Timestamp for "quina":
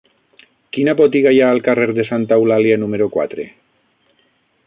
0.77-0.95